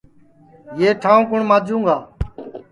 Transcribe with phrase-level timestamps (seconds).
[0.79, 1.97] یو ٹھانٚو کُوٹؔ ماجوں گا